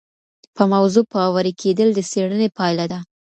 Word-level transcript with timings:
په 0.55 0.63
موضوع 0.73 1.03
باوري 1.11 1.53
کيدل 1.61 1.89
د 1.93 1.99
څېړني 2.11 2.49
پایله 2.57 2.85
ده. 2.91 2.99